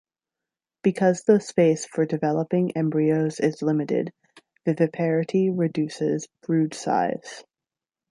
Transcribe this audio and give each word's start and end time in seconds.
Because 0.81 1.25
the 1.25 1.39
space 1.39 1.85
for 1.85 2.07
developing 2.07 2.75
embryos 2.75 3.39
is 3.39 3.61
limited, 3.61 4.11
viviparity 4.65 5.51
reduces 5.55 6.27
brood 6.41 6.73
size. 6.73 7.43